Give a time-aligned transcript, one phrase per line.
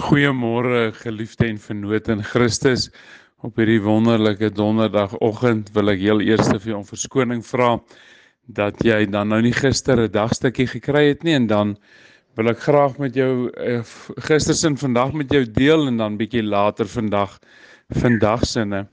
[0.00, 2.86] Goeiemôre geliefde en vennote in Christus.
[3.44, 7.74] Op hierdie wonderlike donderdagoggend wil ek heel eers vir jou om verskoning vra
[8.56, 11.76] dat jy dan nou nie gister 'n dagstukkie gekry het nie en dan
[12.36, 13.82] wil ek graag met jou uh,
[14.24, 17.36] gistersin vandag met jou deel en dan bietjie later vandag
[18.00, 18.86] vandag sinne.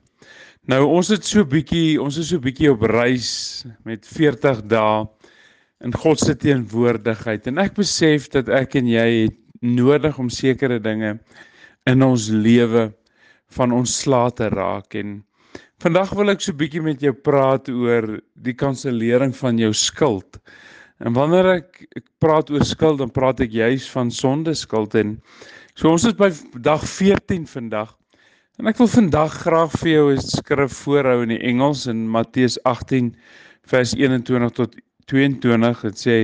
[0.68, 5.08] Nou ons het so bietjie ons is so bietjie op reis met 40 dae
[5.80, 10.80] in God se teenwoordigheid en ek besef dat ek en jy het nodig om sekere
[10.80, 11.18] dinge
[11.88, 12.92] in ons lewe
[13.58, 15.22] van ontslae te raak en
[15.84, 20.40] vandag wil ek so 'n bietjie met jou praat oor die kansellering van jou skuld.
[21.00, 25.22] En wanneer ek, ek praat oor skuld, dan praat ek juis van sondeskuld en
[25.76, 26.32] so ons is by
[26.62, 27.94] dag 14 vandag.
[28.58, 32.58] En ek wil vandag graag vir jou 'n skrif voorhou in die Engels in Matteus
[32.66, 33.16] 18
[33.70, 35.82] vers 21 tot 22.
[35.82, 36.18] Dit sê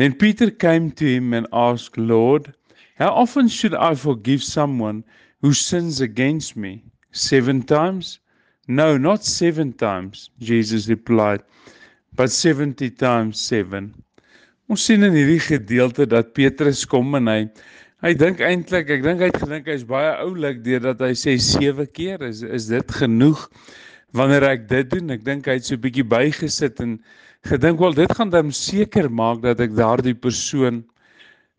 [0.00, 2.54] Then Peter came to him and asked, Lord,
[2.94, 5.04] how often should I forgive someone
[5.42, 6.82] who sins against me?
[7.12, 8.18] Seven times?
[8.66, 11.42] No, not seven times, Jesus replied,
[12.14, 13.92] but 70 times seven.
[14.72, 17.38] Ons sien in hierdie gedeelte dat Petrus kom en hy
[18.00, 21.84] hy dink eintlik, ek dink hy het gedink hy's baie oulik deurdat hy sê 7
[21.92, 23.50] keer is is dit genoeg
[24.16, 25.12] wanneer ek dit doen.
[25.12, 27.02] Ek dink hy het so 'n bietjie bygesit en
[27.48, 30.84] gedink wel dit gaan dan seker maak dat ek daardie persoon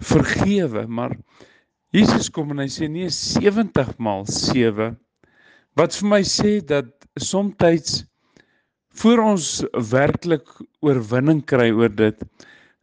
[0.01, 1.15] vergewe, maar
[1.91, 4.93] Jesus kom en hy sê nee 70 maal 7
[5.79, 8.05] wat vir my sê dat soms
[9.01, 9.47] voor ons
[9.91, 10.47] werklik
[10.83, 12.17] oorwinning kry oor dit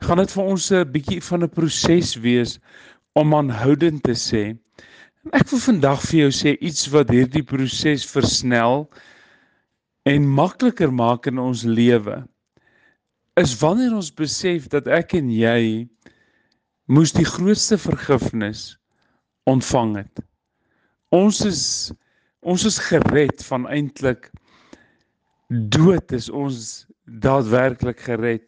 [0.06, 2.58] gaan dit vir ons 'n bietjie van 'n proses wees
[3.14, 4.56] om aanhoudend te sê.
[5.24, 8.88] En ek wil vandag vir jou sê iets wat hierdie proses versnel
[10.06, 12.24] en makliker maak in ons lewe
[13.38, 15.86] is wanneer ons besef dat ek en jy
[16.90, 18.72] moes die grootste vergifnis
[19.48, 20.22] ontvang het.
[21.14, 21.64] Ons is
[22.48, 24.28] ons is gered van eintlik
[25.48, 26.86] dood is ons
[27.22, 28.44] daadwerklik gered.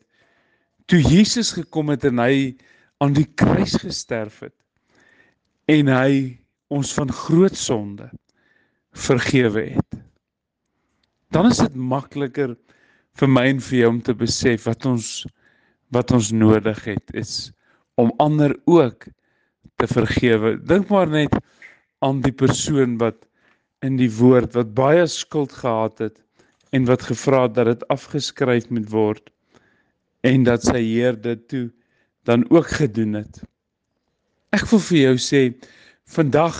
[0.87, 2.57] Toe Jesus gekom het en hy
[3.03, 4.57] aan die kruis gesterf het
[5.71, 6.13] en hy
[6.71, 8.09] ons van groot sonde
[8.97, 10.01] vergewe het.
[11.31, 12.57] Dan is dit makliker
[13.19, 15.09] vir my en vir jou om te besef wat ons
[15.91, 17.51] wat ons nodig het is
[17.99, 19.09] om ander ook
[19.81, 20.55] te vergewe.
[20.63, 21.35] Dink maar net
[22.05, 23.19] aan die persoon wat
[23.85, 26.17] in die woord wat baie skuld gehad het
[26.77, 29.31] en wat gevra het dat dit afgeskryf moet word
[30.23, 31.67] en dat sy Heer dit toe
[32.29, 33.41] dan ook gedoen het.
[34.55, 35.43] Ek wil vir jou sê
[36.15, 36.59] vandag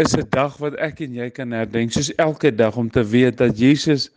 [0.00, 3.38] is 'n dag wat ek en jy kan herdenk soos elke dag om te weet
[3.38, 4.10] dat Jesus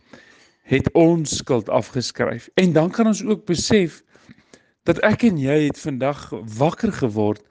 [0.68, 2.48] het ons skuld afgeskryf.
[2.60, 4.02] En dan kan ons ook besef
[4.88, 7.42] dat ek en jy het vandag wakker geword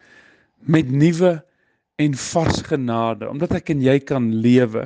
[0.69, 1.37] met nuwe
[1.97, 4.85] en vars genade omdat ek en jy kan lewe.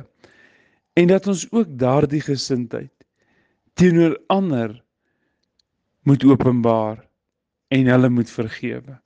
[0.96, 2.92] En dat ons ook daardie gesindheid
[3.76, 4.74] teenoor ander
[6.08, 7.00] moet openbaar
[7.72, 8.98] en hulle moet vergewe.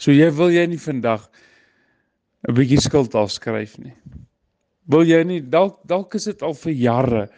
[0.00, 1.28] So jy wil jy nie vandag
[2.48, 3.94] 'n bietjie skuld afskryf nie.
[4.88, 7.28] Wil jy nie dalk dalk is dit al vir jare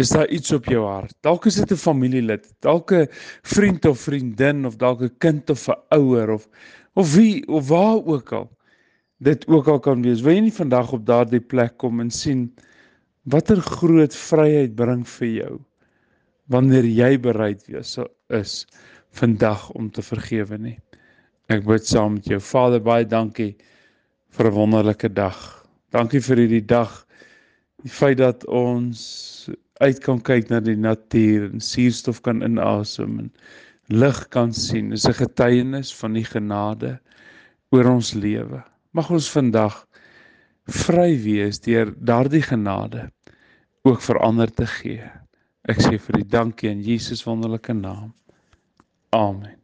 [0.00, 1.14] is daar iets op jou hart.
[1.22, 3.08] Dalk is dit 'n familielid, dalk 'n
[3.42, 6.48] vriend of vriendin of dalk 'n kind of 'n ouer of
[6.94, 8.50] of wie of waar ook al.
[9.18, 10.20] Dit ook al kan wees.
[10.20, 12.54] Wil jy nie vandag op daardie plek kom en sien
[13.22, 15.60] watter groot vryheid bring vir jou
[16.48, 18.66] wanneer jy bereid wees is
[19.12, 20.78] vandag om te vergewe nie.
[21.48, 22.40] Ek bid saam met jou.
[22.40, 23.56] Vader, baie dankie
[24.30, 25.66] vir 'n wonderlike dag.
[25.92, 27.03] Dankie vir hierdie dag.
[27.84, 29.00] Die feit dat ons
[29.82, 33.32] uit kan kyk na die natuur en suurstof kan inasem en
[33.92, 34.90] lig kan sien.
[34.90, 36.98] Dis 'n getuienis van die genade
[37.70, 38.62] oor ons lewe.
[38.92, 39.86] Mag ons vandag
[40.66, 43.10] vry wees deur daardie genade
[43.84, 45.10] ook vir ander te gee.
[45.68, 48.14] Ek sê vir die dankie in Jesus wonderlike naam.
[49.12, 49.63] Amen.